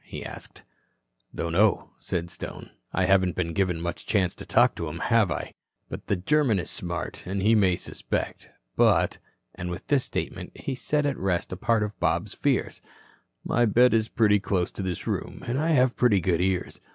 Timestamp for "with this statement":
9.69-10.53